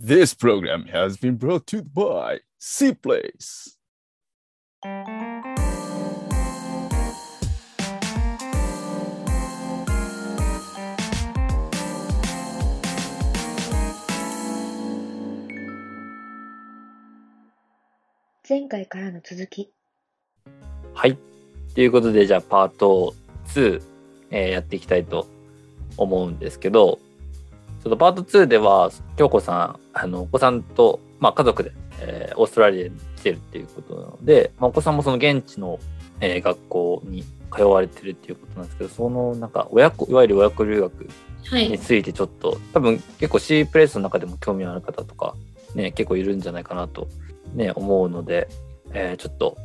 [0.00, 3.76] This program has been brought to you by C Place.
[18.48, 19.72] 前回からの続き。
[20.94, 21.18] はい。
[21.74, 23.16] ということで、じゃあ、パート
[23.48, 23.82] 2、
[24.30, 25.26] えーやっていきたいと
[25.96, 27.00] 思うんですけど、
[27.82, 35.78] ちょっとパート2では、京子さん、あの、お子さんと、まあ、家族で、えーオーストラリアに来てるっていうことなので、まあ、お子さんもその現地の、
[36.20, 41.08] えー学校に通われてるっていうことなんですけど、その、なんか、親子、いわゆる親子留学
[41.50, 41.68] はい。
[41.70, 45.34] についてちょっと、多分結構 C プレイスの中でも興味のある方とか、
[45.74, 47.08] ね、結構いるんじゃないかなと、
[47.54, 48.48] ね、思うので、
[48.92, 49.56] えーちょっと、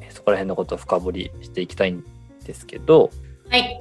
[0.00, 2.04] えーそこら辺のことを深掘りしていきたいん
[2.44, 3.10] ですけど、
[3.48, 3.80] はい。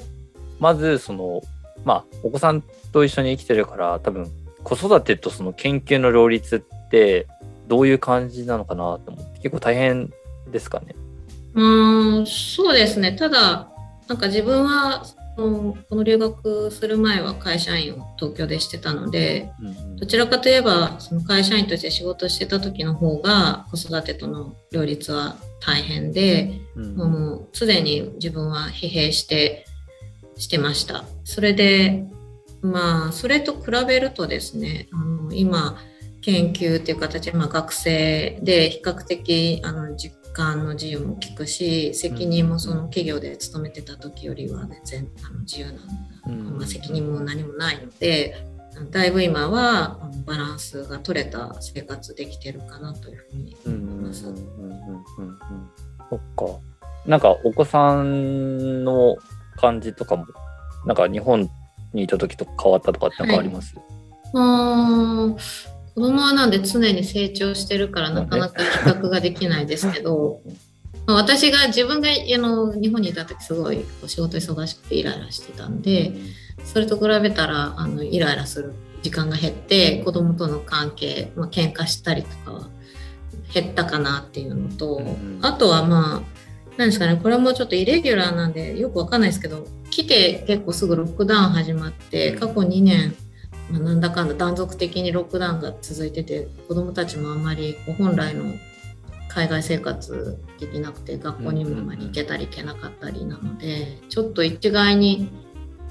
[0.59, 1.41] まず、その、
[1.83, 4.31] まあ、お子さんと一緒に生きてるから、多分、
[4.63, 7.27] 子育てとその研究の両立って、
[7.67, 10.11] どういう感じなのかなと思って、結構大変
[10.51, 10.95] ですかね？
[11.53, 13.13] うーん、そうですね。
[13.13, 13.69] ただ、
[14.07, 29.65] なんか自分は、そのこの留学する前は会社員を東京でしてたので、うんどちらかといえば、その会社員として仕事してた時の方が、子育てとの両立は大変で、うんもう常に自分は疲弊して、
[30.37, 31.05] してました。
[31.23, 32.03] それで、
[32.63, 35.77] まあ、それと比べるとですね、あの今、
[36.21, 45.81] 研究っていう形で、まあ、学生で比較的あの実感の自由も効くし、責任もその企業で勤めてた時よりは全然あの自由な、
[46.27, 48.47] うんまあ、責任も何もないので、
[48.89, 54.23] だいぶ今はバランスが取れた生活できてるかなというふうにうん思います。
[54.23, 54.29] そ
[56.15, 56.45] っか。
[57.05, 59.17] なんかお子さんの
[59.57, 60.25] 感じとかも、
[60.85, 61.49] なんか日本
[61.93, 63.75] にいた時と変わったとかってなんかあります、
[64.33, 65.37] うーん
[65.95, 70.41] 子供はなんで常に成長してるからなかなか比較ができないですけど、
[71.05, 76.13] まあ私が自分があの日本にいた時すごいこう仕事忙しくてイライラしてたんで、
[76.65, 78.73] それと比べたらあのイライラする
[79.03, 82.69] 時間が減って子供との関係、まあ喧嘩したりとかは
[83.53, 85.39] 減ったかなっていうのと、うん。
[85.43, 86.42] あとはまあ
[86.77, 93.15] 何ですかねこれもちょっとイレギュラーなんでよくわかんないですけど来て結構すぐロックダウン始まって過去2年、
[93.71, 98.55] まあ、なんだかんだ断続的にロックダウンが続いてて子供たちもあんまり本来の
[99.27, 105.29] 海外生活できなくて学校にもあまり行けたり行けなかったりなのでちょっと一概に、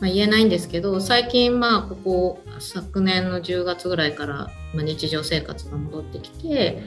[0.01, 6.83] まあ、言えないんですけど最近まあここ昨年の10月ぐらいから、まあ、日常生活が戻ってきて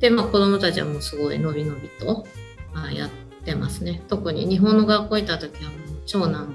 [0.00, 2.26] で、まあ、子どもたちはもうすごいのびのびと、
[2.72, 3.10] まあ、やっ
[3.44, 6.54] てますね特に日本の学校行った時はもう長男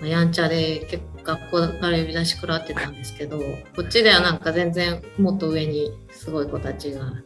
[0.00, 7.22] まあやんちゃで結構学校から呼び出し食らってたんですけどこっちではなんか全然もっと上にすごい子たちがなんか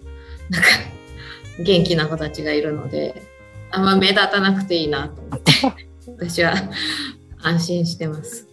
[1.61, 3.23] 元気な子たちがいるので
[3.71, 5.53] あんま目立たなくていいなと思って
[6.19, 6.55] 私は
[7.43, 8.49] 安心してます。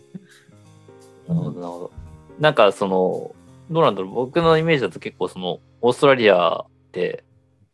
[1.27, 1.91] なるほど、なるほど。
[2.39, 3.35] なんかその、
[3.69, 7.23] どうなんだろう、僕のイメージだと結構その、オーストラリアって、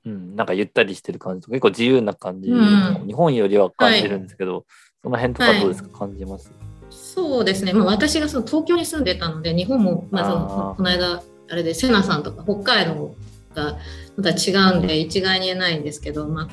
[0.06, 3.08] うん、なんかゆったりしてる感じとか、結構自由な感じ、うん。
[3.08, 4.66] 日本よりは感じるんですけど、
[5.04, 6.52] その辺とかどうですか、感じます？
[6.92, 10.78] そうですね、まあ、私がその東京に住んでたので日本も、まあ、そあのー。
[10.78, 13.16] この間あれでセナさんとか北海道
[13.54, 13.78] が
[14.18, 16.48] また違うんで一概に言えないんですけど、まあ、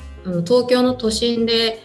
[0.45, 1.79] 東京の都心で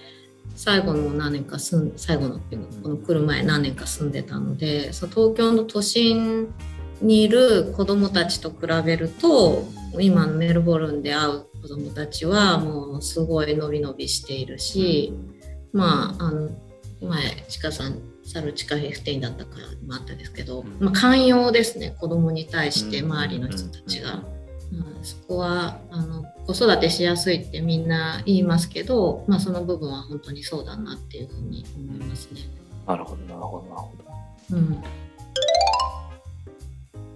[0.56, 6.52] 最後の何年か住ん最後のっていうかこの来る前何年か住んでたのでその東京の都心
[7.00, 9.64] にいる子どもたちと比べると
[10.00, 15.12] 今のメルボルンで会う子どもたちはもうすごい伸び伸びしているし、
[15.72, 16.50] まあ、あの
[17.00, 24.14] 前、ちかさん、サルチカヘフテインだったからもあったですけど、まあ、寛容ですね、子供に対してうん周りの人たちが。
[24.14, 24.48] うん
[25.02, 32.40] そこはあの子育てしやすいってみんな言いますけど、まあ、その部分は本当にそうだなっていうふうに思いますね。
[32.86, 34.56] なるほど、なるほど、なるほど。
[34.56, 34.82] うん、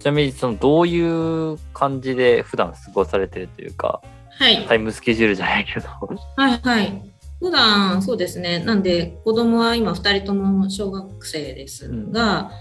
[0.03, 4.01] ちなみに、その、どういう感じで普段過ごされてるというか、
[4.37, 5.87] はい、タイムスケジュールじゃないけど、
[6.35, 7.01] はい、はい。
[7.39, 12.51] 普段そうですね、なんで子供は今2人とも小学生ですが、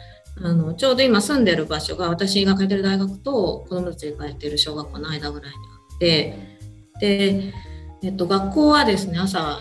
[0.41, 6.39] あのちょうど今住んでる場所が私が通ってる大学と子供たちが通ってる小学校の間ぐらいにあって
[7.01, 7.53] で、
[8.03, 9.61] えっと、学校はですね朝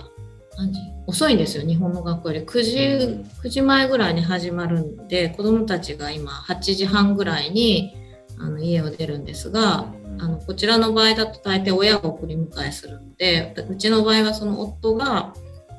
[0.57, 0.79] 何時
[1.11, 2.45] 遅いんですよ日本の学校より。
[2.45, 3.21] 9時,、うん。
[3.43, 7.93] 9時前ぐらいに始まるんで子供たちが今8時半ぐらいに
[8.39, 15.33] あの家を出るんですが、あのこちらの場合だと大抵親が送り迎えするのでうちの場合はその夫が、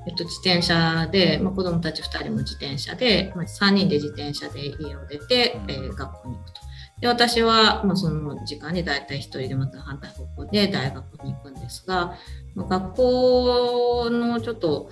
[0.06, 6.60] えっと、自転車で、まあ、子供たち2人も自転車で、まあ、3人で自転車で家を出て、えー学校に行くと。
[7.00, 12.16] で私は、まあ、その時間に大体一人でまた反対方向で大学に行くんですが、
[12.54, 14.88] まあ、学校のちょっと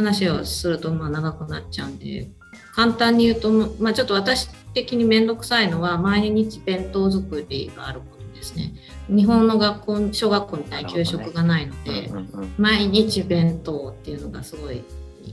[0.00, 2.30] 話をするとまあ長くなっちゃうんで
[2.74, 8.72] 簡単に言うと、まあ、ちょっと私的に面倒くさいのは毎日弁当作りがあることですね。
[9.08, 14.82] 日本の学校小学校みたいに給食がないので、うんうん毎日弁当っていうのがすごい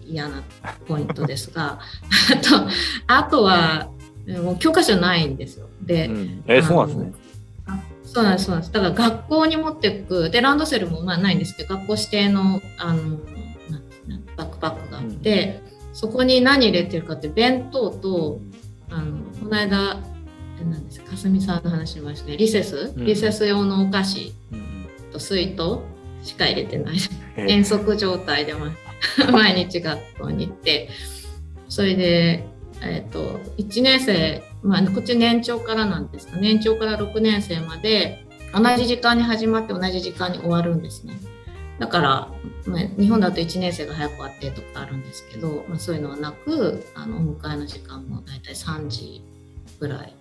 [0.05, 0.43] 嫌な
[0.87, 1.79] ポイントですが
[2.33, 2.67] あと
[3.07, 3.89] あとは
[4.43, 5.67] もう教科書ないんですよ。
[5.81, 7.13] で、うんえーそうなんですね。
[7.67, 13.19] あそうなんですそうなんですだから学校に持っていくでランドセルもまあないんですけど学校指定のあの
[15.93, 18.39] そこに何入れてるかって弁当と
[18.89, 19.99] あのこの間
[20.59, 22.37] えなんですかすみさんの話しましたね。
[22.37, 23.05] リセス、うん。
[23.05, 24.33] リセス用のお菓子
[25.11, 25.79] と水筒
[26.23, 26.97] しか入れてない。
[27.35, 28.73] えー遠足状態でま
[29.31, 30.89] 毎日学校に行って。
[31.69, 32.47] それで、
[32.81, 41.13] えっと1年生、まあ、こっち年長からなんですが年長から6年生まで同じ時間に始まって同じ時間に終わるんですね
[41.79, 42.31] だから、
[42.65, 49.23] まあ、日本だと1年生が早く終わってとかあるんですけど、まあ、そういうのはなくあのお迎えの時間も大体3時
[49.79, 50.13] ぐらい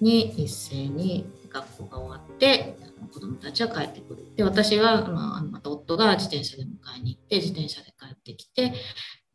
[0.00, 2.76] に一斉に学校が終わって
[3.12, 4.24] 子どもたちは帰ってくる。
[4.36, 6.68] で私は、まあ、また夫が自転車で迎
[6.98, 8.74] えに行って自転車で帰ってきて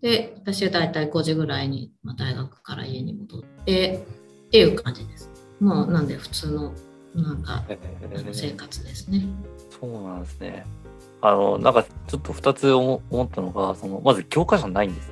[0.01, 4.05] で私は大体5時ぐらいに、まあ、大学から家に戻って
[4.47, 5.29] っていう感じです。
[5.59, 6.73] もうなんで普通の
[7.15, 9.25] なんか生ー活ですね。
[9.69, 10.65] そうなんですね。
[11.25, 15.07] あの、なんかちょっと2つ思思ったのが、そのまず教科書ないんです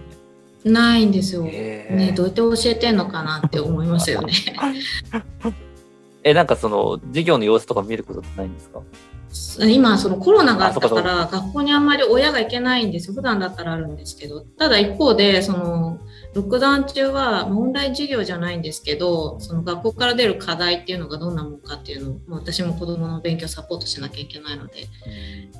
[0.65, 0.71] ね。
[0.73, 1.43] ないんですよ。
[1.43, 4.33] ねどうやって教えてんのかなって思いますよね。
[6.23, 8.81] え、なんかその授業の様子とか見ることってないんですか？
[9.65, 15.99] 今そのコロナがあったから学校にあんまり親が行けないんですよ普段だったらあるんですけどただ一方でその
[16.33, 24.87] ロックダウン中はまあオンライン授業じゃないんですけどその学校から出る課題っていうのがどんなものかっていうのをまあ私も子どもの勉強サポートしなきゃいけないので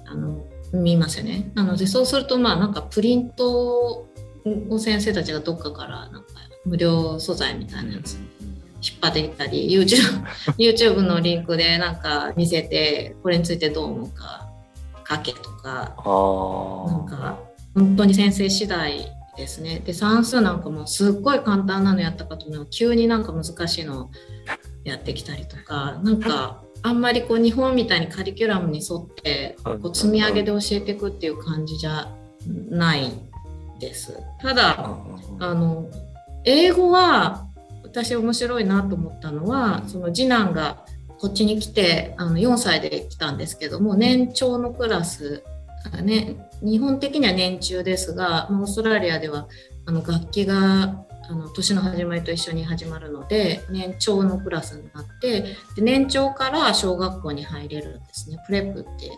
[0.06, 4.08] あの見ますよねなのでそうするとまあなんかプリント
[4.70, 6.28] を先生たちがどっかからなんか
[6.66, 8.16] 無料素材みたいなやつ
[8.84, 10.24] 引っ張ってきたり YouTube,
[10.58, 14.48] YouTube のリンクでなんか見せてこれについてどう思うか
[15.08, 15.94] 書けとか。
[16.88, 17.40] なんか
[17.74, 24.10] 本当に先生次第ですねで算数なんかもすっごい簡単なのやったかと思う急になんか難しいの
[24.84, 32.12] やってきたりとかなんかあんまりこう日本みたいにカリキュラムに沿ってこう積み上げで教えていくっていう感じじゃ
[32.70, 33.12] ない
[33.80, 34.18] です。
[34.40, 34.98] ただ
[35.40, 35.90] あの
[36.44, 37.46] 英語は
[37.84, 40.86] 私面白いなと思ったのはその次男が
[41.20, 45.51] こっちに来てあの4歳で来たんですけども年長のクラス、あ
[46.02, 49.48] ね、日本的には年中ですがオーストラリアでは
[49.86, 55.42] あの学期があの年の始まりと一緒に始まるので年長のクラスになって
[55.76, 58.38] で年長から小学校に入れるんですね。
[58.46, 59.12] prep って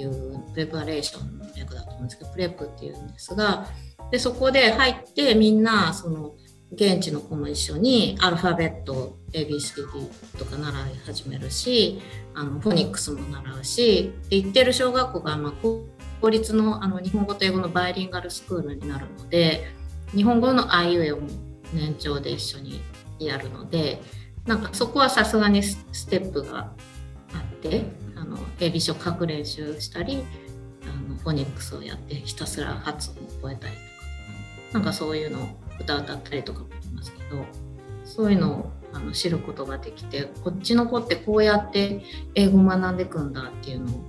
[0.00, 3.66] いう preparation の略だと思うんですけど prep っていうんですが
[4.10, 6.34] でそこで入ってみんなその
[6.72, 10.08] 現地の子も一緒にアルファベット ABCD
[10.38, 12.00] とか習い始めるし
[12.34, 15.52] あのフォニックスも習うし行ってる小学校がまあ
[16.20, 19.66] 公立のあの日本語と英語のバイリンガルスクールになるので
[20.14, 21.28] 日本語のあいうえおも
[21.72, 22.80] 年長で一緒に
[23.18, 24.00] やるので
[24.46, 26.72] なんかそこはさすがにステップが
[27.34, 27.82] あって
[28.16, 30.24] あの ABC を書く練習したり
[30.84, 33.84] あのフォニックスをやってひたすら発音を覚えたりとか
[34.72, 35.48] なんかそういうのを
[35.80, 37.44] 歌歌ったりとかもしますけど
[38.04, 42.02] そういうのをあの知ることができてこっちの子ってこうやって
[42.34, 44.00] 英語学んでいくんだっていうのを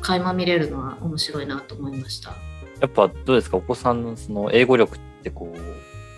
[0.00, 2.34] 垣間見れるのは面白いなと思いました。
[2.80, 3.56] やっぱどうですか？
[3.56, 5.54] お子さんのその英語力ってこ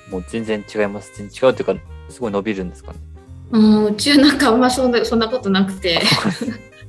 [0.08, 1.12] う、もう全然違います？
[1.16, 2.98] 全然違うっていうか、すごい伸びるんですかね？
[3.50, 6.00] うんうちはなんかあんまそんなそんなことなくて。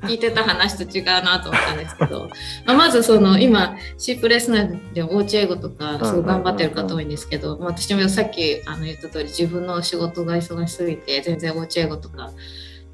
[0.02, 2.30] 聞いてた話と違うなと思ったんですけど、
[2.66, 12.32] まあ、まずその今 C プレス内でおうち英語とかすごい頑張ってる方多いんですけど、まあ私もさっきあの言った通り自分の仕事が忙しすぎて全然おうち英語とか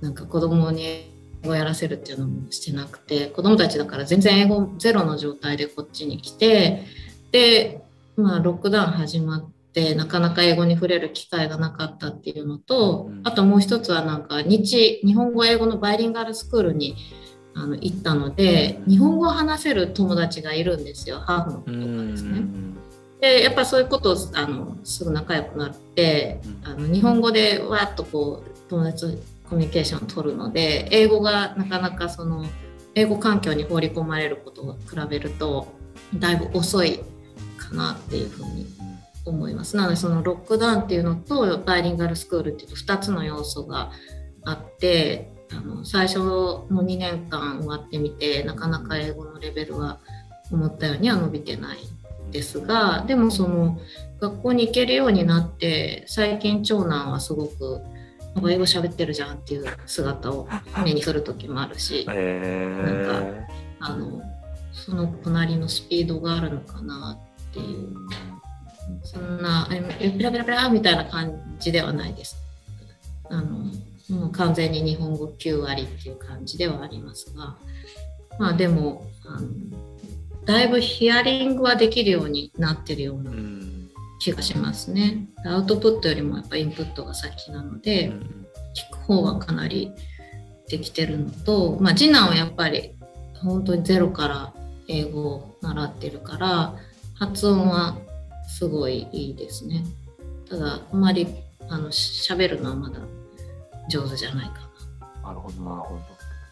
[0.02, 1.10] なんか子供に英
[1.44, 6.86] 語をやらせるっていうのもしてなくて子供たちだから全然英語ゼロの状態でこっちに来て
[7.32, 7.82] で
[8.16, 16.96] まあロックダウン始まってなかなか英語に触れる機会がなかったっていうのと、うんあともう一つはなんか日日本語英語のバイリンガルスクールに
[17.56, 22.42] あの行ったので日本語を話せる友達がいるんですよハーフの子とかですね。
[23.22, 26.72] でやっぱそういうことをあのすぐ仲良くなってうん。
[26.72, 29.18] あの日本語でわーっとこう友達と
[29.50, 32.46] コミュニケーションを取るので英語がなかなかその
[32.96, 35.68] 英語環境に放り込まれることを比べると
[36.16, 37.00] だいぶ遅い
[37.58, 38.68] かなっていうふうに
[39.26, 39.78] 思います。
[39.78, 43.92] なのでそのロックダウンっていうのとバイリンガルスクールっていうと2つの要素が
[44.44, 50.00] あってあの最初の2年間終わってみてなかなか英語のレベルは
[50.52, 51.78] 思ったようには伸びてない
[52.32, 53.80] ですがでもその
[54.20, 57.82] 学校に行けるようになって最近長男はすごく
[58.36, 60.48] なんか英語喋ってるじゃんっていう姿を
[60.84, 63.46] 目にする時もあるしえ
[63.80, 64.22] あの
[64.72, 67.94] その隣のスピードがあるのかなっていう
[69.04, 72.38] そんなえペラペラペラみたいな感じではないです。
[73.30, 73.72] あの
[74.10, 77.56] もう完全に日本語9割っていう感じではありますが
[78.38, 79.48] まあでもあの
[80.46, 83.32] だいぶヒアリングはできるようになってるような
[84.20, 85.26] 気がしますね。
[85.46, 88.12] アウトプットよりもやっぱインプットが先なので、
[88.74, 89.92] 聞く方はかなり
[90.68, 92.96] できてるのと、まあ、次男はやっぱり
[93.36, 94.54] 本当にゼロから
[94.88, 96.76] 英語を習ってるから
[97.16, 97.98] 発音は
[98.58, 99.84] すごいいいですね。
[100.50, 101.28] ただあまり
[101.70, 103.00] あの喋るのはまだ
[103.90, 104.70] 上手じゃないか
[105.22, 105.30] な。
[105.30, 106.02] なるほどなるほど。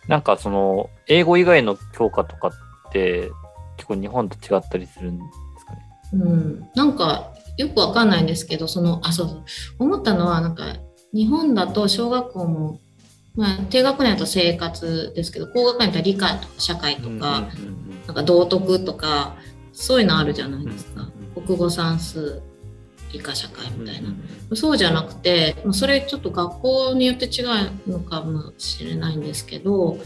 [0.08, 3.30] なんかその英語以外の教科とかって
[3.78, 5.24] 結構日本と違ったりするんで
[5.60, 5.80] すかね？
[6.14, 9.44] うん、なんかよくわかんないんですけどそのあそうそう。
[9.80, 10.76] 思ったのはなんか
[11.14, 12.80] 日本だと小学校も、
[13.36, 17.50] まあ、低学年だと生活ですけど高学年だと理科とか社会とか、
[18.08, 19.36] なんか道徳とか
[19.74, 21.10] そういうのあるじゃないですか、
[21.46, 22.42] 国語算数
[23.12, 24.10] 理科社会うんみたいな、
[24.56, 29.98] そうじゃなくてまあそれちょっと学校によって違うのかもしれないんですけど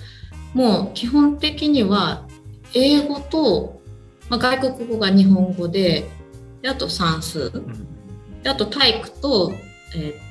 [0.53, 2.25] もう基本的には
[2.73, 3.81] 英語と、
[4.29, 6.09] まあ、外国語が日本語で
[6.61, 7.51] であと算数。
[8.41, 9.53] であと体育と、
[9.95, 10.25] えー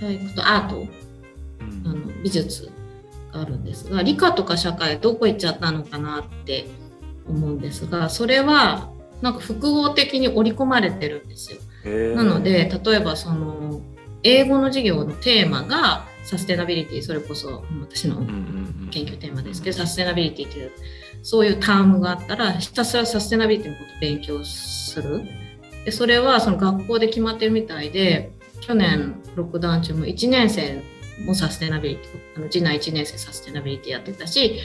[0.00, 0.76] 体育とアート。
[0.76, 0.88] うん。
[1.84, 2.70] あの美術
[3.32, 6.66] があるんですが理科とか社会どこ行っちゃったのかなって
[7.26, 11.58] 思うんですがそれはなんか複合的に織り込まれてるんですよ。
[12.14, 13.80] なので例えばその
[14.22, 18.26] 英語の授業のテーマがサステナビリティそれこそ私の
[18.90, 20.72] 研究テーマですけどサステナビリティという
[21.22, 25.22] そういうタームがあったらひたすらサステナビリティのことを勉強する。
[25.84, 30.82] でそれはその学校で決まってるみたいで去年6段中も1年生
[31.24, 34.60] もサステナビリティあの次男1年生サステナビリティやってたし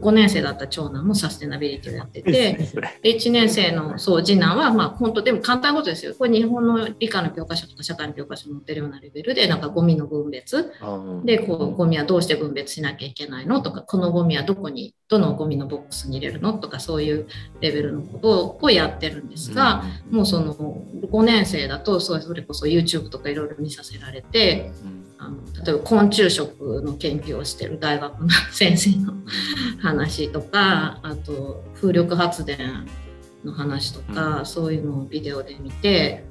[0.00, 3.00] 5年生だった長男もサステナビリティをやっててそれ。
[3.02, 6.14] で1年生のそう次男はまあ本当でも簡単なことですよ。
[6.14, 10.74] これ日本の理科の教科書とか社会の教科書に載ってるようなレベルでなんかゴミの分別。
[10.82, 13.62] うんでこうゴミはどうして分別しなきゃいけないの？
[13.62, 16.52] とかこのゴミはどこにどのゴミのボックスに入れるの？
[16.52, 17.26] とかそういう
[17.60, 29.14] レベルのことをやってるんですが、もうその5年生だとそれこそ YouTube とかいろいろ見させられてうんあの例えば昆虫食の研究をしてる大学の先生の
[29.80, 32.86] 話とかあと風力発電
[33.44, 36.24] の話とか、そういうのをビデオで見て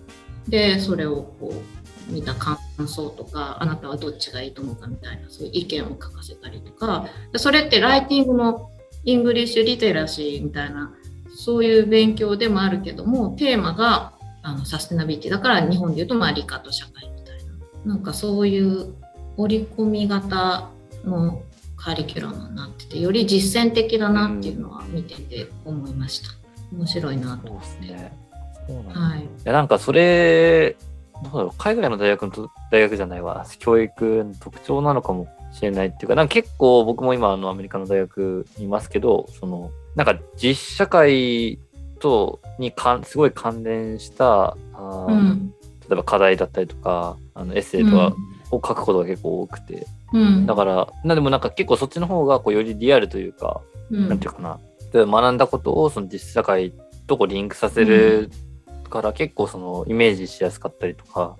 [0.50, 1.54] でそれをこ
[2.10, 8.70] う見た感想とかあなたはどっちがいいと思うかみたいなそういう意見を書かせたりとかでそれってライティングの
[9.06, 10.94] English literacy みたいな
[11.36, 14.13] そういう勉強でもあるけどもテーマが
[14.44, 17.15] あのサステナビリティだから日本でいうとまあ理科と社会
[17.86, 18.94] なんかそういう
[19.38, 20.70] 織り込み型
[21.04, 21.42] の
[21.75, 26.30] カリキュラムになっててより実践的だなっていうのは見てて思いました。
[26.72, 28.18] 面白いなと思って、ですね。
[28.94, 29.22] はい。
[29.22, 30.75] いやなんかそれ
[31.24, 31.51] どうだろう。
[31.58, 41.60] 海外の大学のと大学じゃないわ教育の特徴なのかもしれないっていうかなんか結構僕も今あのアメリカの大学にいますけどそのなんか実社会
[42.00, 45.55] とにかんすごい関連したあー、うん
[45.89, 48.15] 例えば課題だったりとかあのエッセイとか
[48.51, 50.46] を書くことが結構多くて、うん。
[50.46, 53.62] だからなでもなんか結構そっちの方がこうよりリアルというか、
[53.92, 54.10] うん。
[54.10, 54.60] なんていうかな。
[54.94, 56.74] 例えば学んだことをその実社会
[57.08, 58.30] とこうリンクさせる
[58.89, 61.38] から結構そのイメージしやすかったりとか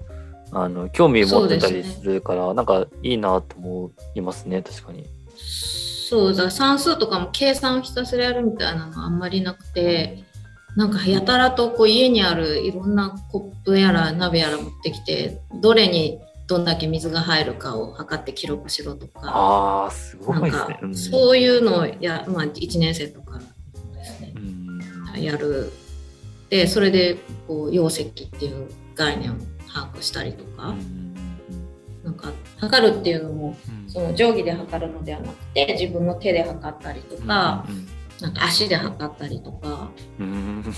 [0.52, 5.08] あの興味持ってたりするから、なんかいいなと思いますね確かに。
[5.38, 10.24] そうだ算数とかも計算をひたすらやるみたいなのはあんまりなくて
[10.76, 19.22] なんかやたらとこう家にあるいろんなコップやら鍋やら持ってきてどれにどんだけ水が入るかを測って記録しろとか。
[19.24, 25.22] ああすごないそういうのをや、まあ、1年生とかですねうん。
[25.22, 25.72] やる。
[26.50, 27.18] でそれで
[27.48, 29.36] こう容積っていう概念を
[29.74, 31.12] 把握したりとか、うん
[32.04, 33.90] なんか測るっていうのもうん。
[33.90, 37.88] その定規で測るのではなくて自分の手で測ったりとか、うん
[38.22, 40.32] なんか足で測ったりとかうんう
[40.62, 40.76] ん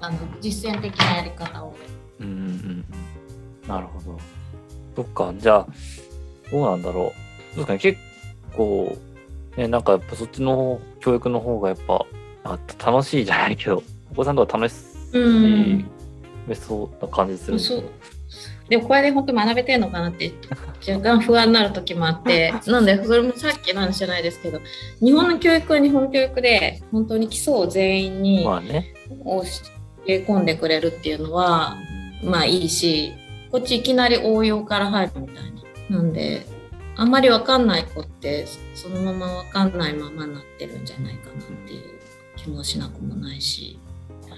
[0.00, 1.74] あの実践的なやり方を
[2.20, 2.84] うんうんうん
[3.68, 4.18] なるほど。
[4.96, 5.66] そっか、じゃあ、
[6.50, 7.12] どうなんだろ
[7.54, 7.54] う。
[7.54, 7.98] そうですかね、結
[8.56, 8.98] 構、
[9.56, 12.04] ね、なんかやっぱそっちの教育の方がやっぱ、
[12.44, 14.74] あ楽しいじゃないけど、お子さんとは楽し
[15.12, 15.88] うん
[16.50, 17.58] い、そうな感じする。
[17.58, 17.84] そう
[18.70, 20.32] でもこれで本当学べてんのかなって
[20.88, 23.04] 若干不安になる時もあって なんで？
[23.04, 24.60] それもさっきの話じゃないですけど
[25.02, 28.44] 日本の教育は日本教育で本当に基礎を全員に。
[28.44, 29.42] 教
[30.06, 31.76] え込んでくれるっていうのは
[32.22, 33.12] まあいいし
[33.50, 35.44] こっちいきなり応用から入るみたい
[35.90, 35.96] な。
[35.98, 36.46] なんで
[36.96, 41.82] あんまり分かんない子ってそのまま分かんないままになってるんじゃないかなっていう
[42.36, 43.79] 気もしなくもないし。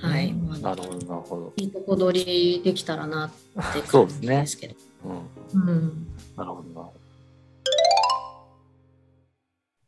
[0.02, 1.52] はい、まあなるほど、なるほど。
[1.56, 4.74] いいとこ取りできたらなって感じ そうですけど。
[5.54, 5.60] うん。
[5.60, 6.06] うん。
[6.36, 6.88] なるほどな。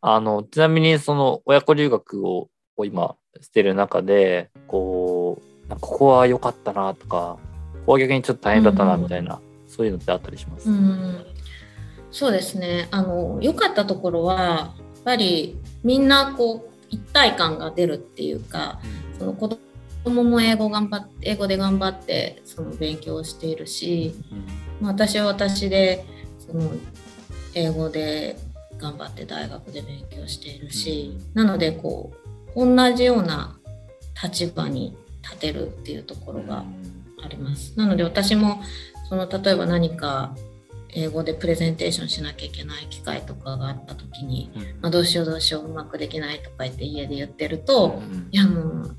[0.06, 7.38] あの、ちなみにその親子留学をこう今してる中で、こう、ここは良かったなとか、
[7.72, 10.68] ここは逆にちょっと大変だったなみたいな、そういうのってあったりします？
[10.68, 11.24] うん、
[12.10, 12.86] そうですね。
[12.90, 18.80] あの良かったところはやっぱりみんなこう一体感が出るっていうか、
[19.18, 19.48] その子
[20.04, 24.14] 供も英語頑張って英語で頑張ってその勉強をしているし、
[24.80, 26.04] まあ私は私で
[26.38, 26.70] その
[27.54, 28.36] 英語で
[28.78, 32.12] 頑張って大学で勉強しているし、なのでこ
[32.54, 33.56] う同じような
[34.22, 36.64] 立場に立てるっていうところが
[37.24, 37.72] あります。
[37.76, 38.62] なので私も
[39.08, 40.34] その例えば何か
[40.90, 48.96] 英語でプレゼンテーションしなきゃいけない機会とかがあった時に、まあ、どうしようどうしよううまくできないとか言って家で言ってると、いやもう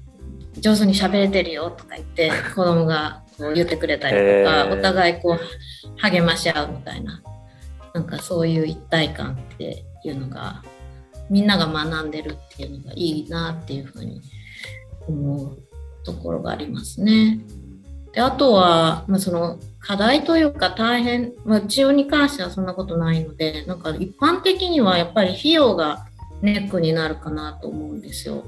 [0.59, 5.39] 上手に喋れてるよとか言って 子供がこう言ってくれたりとか、お互いこう
[6.01, 7.21] 励まし合うみたいな
[7.93, 10.63] なんかそういう一体感っていうのが
[11.29, 14.21] みんなが学んでるっていうのがいいなっていうふうに
[15.07, 15.57] 思う
[16.03, 17.39] ところがありますね。
[18.13, 26.05] であとは、まあ、その課題というか大変、まあ、治療に関してはそんなことないのでなんか一般的にはやっぱり費用が
[26.41, 28.45] ネックになるかなと思うんですよ。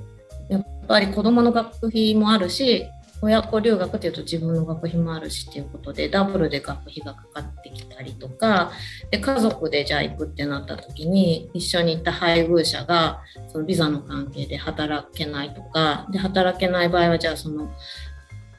[0.88, 2.86] っぱり子どもの学費もあるし
[3.22, 8.72] 親子留学っていうと自分の学費もあるしっていうことでダブルで学費がかかってきたりとか
[9.12, 17.70] で家族でじゃあ行くってなった時に一緒に行った配偶者がそのビザの関係で働けないとかで働けない場合はじゃあその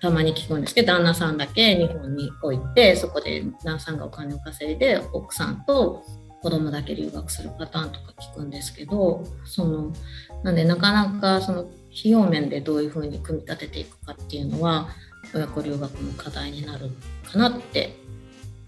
[0.02, 6.04] たまに聞くんですけど旦那さんだけ日本に置いてそこで旦那さんがお金を稼いで奥さんと
[6.42, 9.92] 子供だけ留学するパターンとか聞くんですけどその
[10.42, 14.88] なんでなかなかその費用面でどういうふうに組み立てていくかっていうのは
[15.34, 16.90] 親子留学の課題になる
[17.24, 17.96] かなって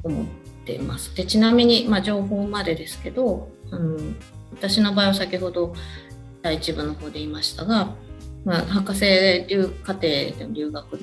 [0.03, 0.27] 思っ
[0.65, 1.15] ています。
[1.15, 3.99] でちなみに、まあ、情報までですけどあの
[4.53, 5.75] 私の場合は先ほど
[6.43, 7.95] 第一部の方で言いましたが、
[8.45, 10.99] まあ、博士留課程で留学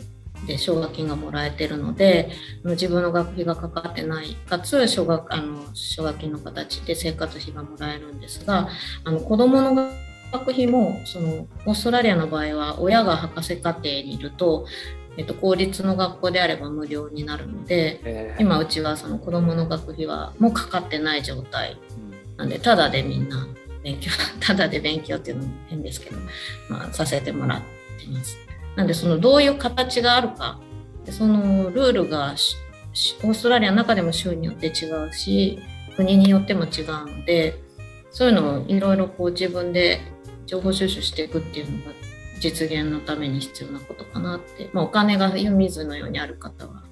[0.46, 2.30] で奨学金がもらえてるので
[2.64, 8.70] 自分の学費がかかってないかつ奨学あの奨学金の形で生活費がもらえるんですが
[9.04, 9.92] あの子どもの
[10.32, 14.66] 学費もそのオーストラリアの場合は親が博士課程にいると、
[15.18, 21.78] えっと、公立の学校であれば無料になるのでえー今うちはその子どもの学費はもうかかってない状態
[22.36, 23.48] なんでただでみんな
[23.84, 26.18] 勉強 ただで勉強っていうのも変ですけど、
[26.70, 27.62] まあ、させてもらっ
[28.00, 28.38] てます。
[28.76, 30.60] なんでそのどういう形があるか
[31.04, 35.60] でそのルールがオーストラリアの中でも州によって違うし
[35.96, 37.60] 国によっても違うので
[38.12, 40.02] そういうのをいろいろこう自分で
[40.48, 41.92] 情報収集していくっていうのが
[42.40, 46.84] 実現のために必要なことかなって、まあ、お金が湯水のようにある方は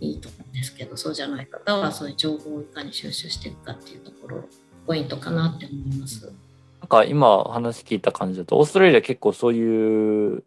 [0.00, 4.44] いいと思うんですけどそうじゃない方はそういう情報をいかに収集していくかっていうところ
[4.86, 6.32] ポイントかなって思います。
[6.80, 10.44] なんか今話聞いた感じだと、オーストラリア結構そういう、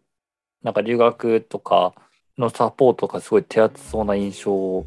[0.62, 1.94] なんか留学とか
[2.38, 4.86] のサポートがすごい手厚そうな印象を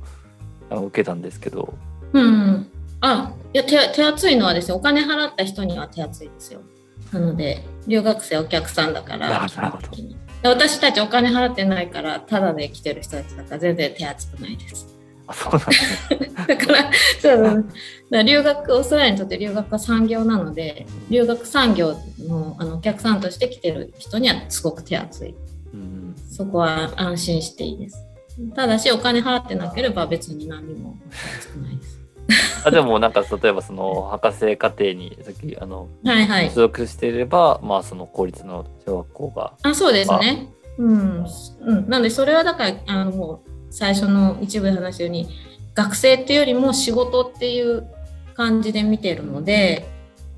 [0.69, 1.73] 受けたんですけど、
[2.13, 6.61] うん、あいや手手厚いのはですねお金払った人には手厚いですよ。
[7.11, 9.47] なので留学生お客さんだかなら
[10.43, 14.87] 私たちお金払ってないからただで来てる人たちだから全然手厚くないです。
[15.27, 16.31] あそうなんです ね。
[16.47, 25.35] だからそう留学オーストラリアにとって留学は産業なので留学産業のあのお客さんとして来てる人にはすごく手厚い。
[25.73, 26.15] うん。
[26.29, 28.03] そこは安心していいです。
[28.55, 32.00] ただしお金払ってなければ別に何にも手厚くないです
[32.65, 36.49] あでもなんか例えばその博士課程にさっきあのはいはい。
[36.49, 40.47] 所属していれば、まあその公立の小学校があそうですね。
[40.77, 41.25] うん、
[41.61, 45.29] うん、なんでそれはだからあのもう最初の一部で話したように
[45.73, 47.87] 学生っていうよりも仕事っていう
[48.33, 49.87] 感じで見てるので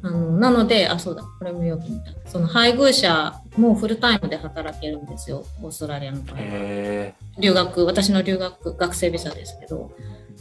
[0.02, 2.12] あのなのであそうだこれもよく見た。
[2.30, 5.46] その配偶者もフルタイムで働けるんですよ。
[5.62, 6.42] オーストラリアの場合は。
[6.42, 9.92] へ留学私の留学学生ビザですけど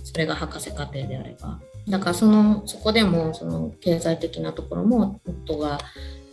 [0.03, 5.79] それが博士課程であればだからそのそこでもその経済的なところも夫が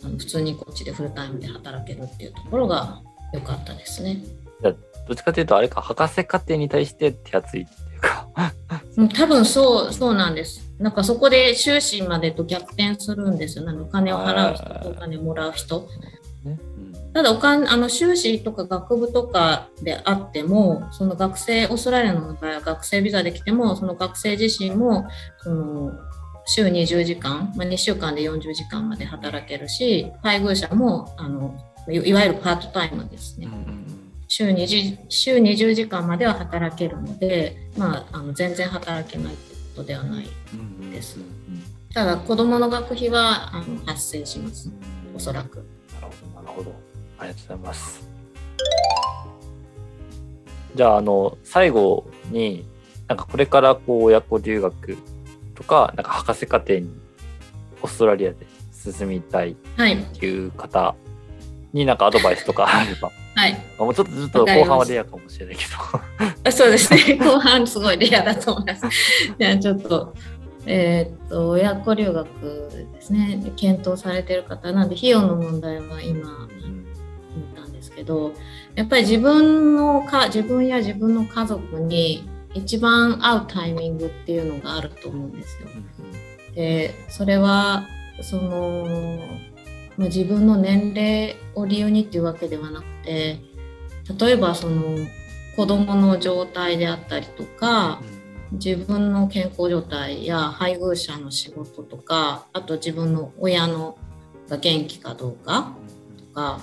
[0.02, 3.02] 普通にこっちでフルタイムで働けるっていうところが
[3.32, 4.22] 良かったですね。
[4.62, 4.70] ど
[5.14, 8.28] っちかというとあれか博士課程に対して手厚いっていうか。
[8.96, 10.72] うん多分そう、そうなんです。
[10.78, 13.68] なんかそこで終始までと逆転するんですよ。
[13.68, 15.88] あのお金を払う人とお金をもらう人。
[16.46, 16.69] うん
[17.12, 25.92] ただお金あの修士とか学部とかであってもその学生オーストラリアの場合は学生ビザで来てもその学生自身もその
[26.46, 31.56] 週20時間、まあ、2週間で40時間まで働けるし配偶者もあの
[31.88, 33.48] いいわゆるパートタイムですね。
[34.28, 40.28] 週 20, 週20時間までは働けるので、まあ、あの全然働けないということではない。
[40.92, 41.18] です
[41.92, 44.70] ただ子どもの学費はあの発生します、
[45.16, 45.66] おそらく。
[46.34, 46.89] なるほど。
[47.20, 48.08] ありがとうございます。
[50.74, 52.66] じゃあ、あの、最後に、
[53.08, 54.96] なんかこれからこう親子留学
[55.54, 56.90] とか、なんか博士課程に
[57.82, 60.94] オーストラリアで進みたいっはい、ていう方
[61.72, 65.64] になんかアドバイスとか あれば、はいもうちょっとずっと後半はレアかもしれないけ
[66.44, 67.16] あそうですね。
[67.22, 68.82] 後半すごいレアだと思います。
[69.38, 70.14] じゃあちょっと、
[70.66, 72.26] えーっと、親子留学
[72.92, 73.52] ですね。
[73.56, 76.48] 検討されてる方なんで、費用の問題は今、
[78.00, 78.32] けど、
[78.74, 85.68] やっぱり自分のか、自分や自分の家族に一番合うタイミングっていうのがあると思うんですよ。
[86.54, 87.86] で、それは、
[88.22, 89.18] その、
[89.98, 93.38] まあ、自分の年齢を理由にっていうわけではなくて、
[94.18, 94.82] 例えばその
[95.56, 98.00] 子供の状態であったりとか、
[98.52, 103.98] 自分の健康状態や配偶者の仕事とか、あと自分の親の
[104.48, 105.74] が元気かどうか
[106.18, 106.60] とか、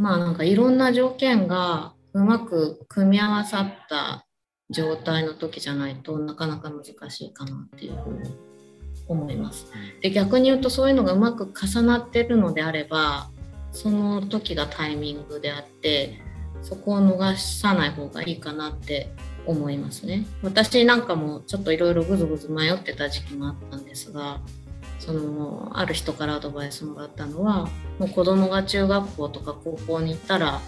[0.00, 4.26] まあなんかいろんな条件がうまく組み合わさった
[4.70, 8.34] 状態の時じゃないとなかなか難しいかなっていうふうに
[9.06, 9.66] 思います。
[10.00, 13.30] で逆に言うとそういうのがうまく重なってるのであれば
[13.72, 16.22] その時がタイミングであって
[16.62, 19.12] そこを逃さない方がいいかなって
[19.44, 20.24] 思いますね。
[20.42, 24.40] 私なんかもちょっといろいろぐずぐず迷ってた時期もあったんですが
[25.00, 30.60] そのある人からアドバイスもらったのはもう子供が中学校とか高校に行ったら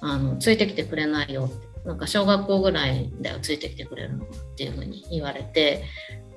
[0.00, 1.50] あのついてきてくれないよ
[1.84, 5.84] なんか小学校ぐらいだよついてきてくれるのっていうふうに言われて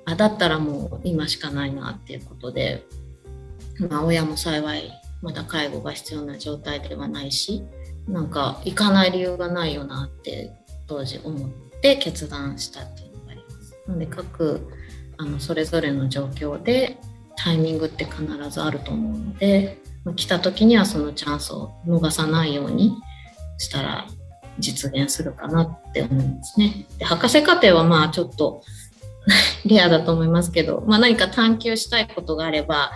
[0.05, 2.86] あだったらもう今しかないなっていうことで、
[3.89, 7.63] まあ、親も幸いまだ介護が必要な状態ではないし
[8.08, 10.51] なんか行かない理由がないよなって
[10.88, 11.49] 当時思っ
[11.82, 13.77] て決断したっていうのがあります。
[13.88, 14.67] なので各
[15.17, 16.97] あのそれぞれの状況で
[17.43, 22.97] タイミングって必ずあると思うのでま来た時にはそのチャンスを逃さないように
[23.58, 24.08] したら
[24.60, 26.86] 実現するかなって思いますね。
[26.97, 28.62] で博士課程はまあちょっと
[29.65, 32.91] レアだと思いますけど、まあ、何か探求したいことがあれば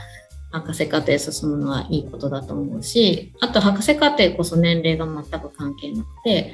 [0.52, 6.54] 博士課程進むのはいいことだと思うしあと博士課程こそ年齢が全く関係なくて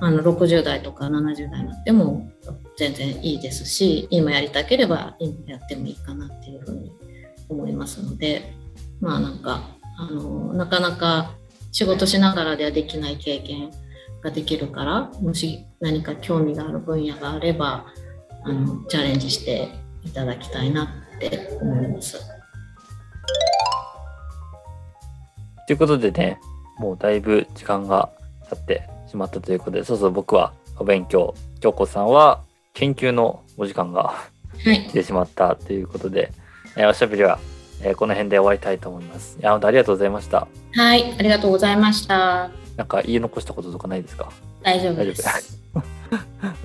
[0.00, 2.30] あの60代とか70代になっても
[2.76, 6.92] 全然いいですし今やりたければ今やってもいいかなっていうふうに
[7.48, 8.54] 思いますので
[9.00, 9.62] まあなんか
[9.98, 11.32] あのなかなか
[11.72, 13.70] 仕事しながらではできない経験
[14.22, 17.86] ができるからもし何か興味がある分野があれば
[18.44, 19.68] あのチャレンジして
[20.04, 20.84] いただきたいな
[21.16, 22.18] って思います。
[25.66, 26.40] ということでね、
[26.78, 28.08] もうだいぶ時間が
[28.48, 32.40] 経ってしまったということで、そうそう僕はお勉強、京子さんは
[32.72, 34.04] 研究のお時間が
[34.64, 36.32] はい来てしまったということで、
[36.78, 37.38] えーおしゃべりは、
[37.82, 39.36] えーこの辺で終わりたいと思います。
[39.38, 40.48] いや、本当ありがとうございました。
[40.74, 42.50] はい、ありがとうございました。
[42.76, 44.30] なんか言い残したこととかないですか？
[44.62, 45.62] 大丈夫で大丈夫す。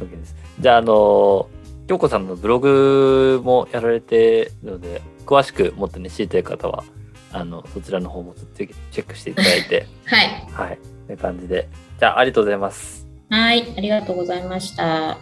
[0.02, 0.36] OK です。
[0.60, 1.50] じゃあ、あの
[1.88, 6.84] 京子さんのブログもやられてるので、詳しくもっとね、知りたい方は、
[7.32, 11.68] あの、そちらの方もぜひチェックしていただいて、 はい、はい、という感じで。
[12.00, 13.08] じゃあ、ありがとうございます。
[13.30, 15.18] はい、ありがとうございました。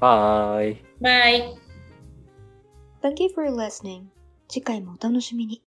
[0.00, 0.76] バイ。
[1.00, 4.02] Bye。Thank you for listening.
[4.48, 5.65] 次回もお楽しみに。